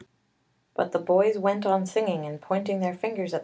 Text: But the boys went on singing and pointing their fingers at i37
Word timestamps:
But 0.73 0.93
the 0.93 0.99
boys 0.99 1.37
went 1.37 1.63
on 1.63 1.85
singing 1.85 2.25
and 2.25 2.41
pointing 2.41 2.79
their 2.79 2.95
fingers 2.95 3.35
at 3.35 3.39
i37 3.39 3.39